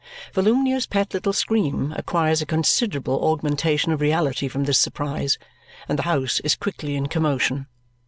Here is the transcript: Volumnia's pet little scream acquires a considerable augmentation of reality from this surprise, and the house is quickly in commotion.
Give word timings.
Volumnia's 0.33 0.87
pet 0.87 1.13
little 1.13 1.31
scream 1.31 1.93
acquires 1.95 2.41
a 2.41 2.45
considerable 2.47 3.23
augmentation 3.23 3.91
of 3.91 4.01
reality 4.01 4.47
from 4.47 4.63
this 4.63 4.79
surprise, 4.79 5.37
and 5.87 5.99
the 5.99 6.09
house 6.09 6.39
is 6.39 6.55
quickly 6.55 6.95
in 6.95 7.05
commotion. 7.05 7.67